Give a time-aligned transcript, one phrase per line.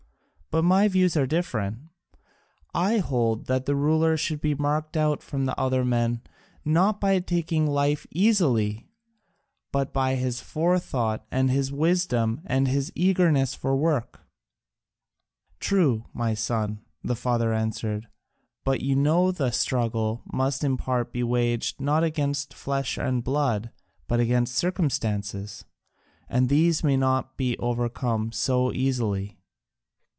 [0.53, 1.79] But my views are different:
[2.73, 6.23] I hold that the ruler should be marked out from other men,
[6.65, 8.89] not by taking life easily,
[9.71, 14.25] but by his forethought and his wisdom and his eagerness for work."
[15.61, 18.09] "True, my son," the father answered,
[18.65, 23.71] "but you know the struggle must in part be waged not against flesh and blood
[24.05, 25.63] but against circumstances,
[26.27, 29.37] and these may not be overcome so easily.